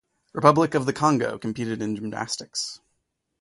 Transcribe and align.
Republic 0.33 0.73
of 0.73 0.87
the 0.87 0.93
Congo 0.93 1.37
competed 1.37 1.79
in 1.79 1.95
gymnastics. 1.95 2.79